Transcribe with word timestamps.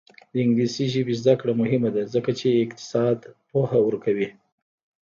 د 0.31 0.33
انګلیسي 0.45 0.85
ژبې 0.93 1.13
زده 1.21 1.33
کړه 1.41 1.53
مهمه 1.61 1.89
ده 1.95 2.03
ځکه 2.13 2.31
چې 2.39 2.47
اقتصاد 2.63 3.17
پوهه 3.49 3.79
ورکوي. 3.83 4.29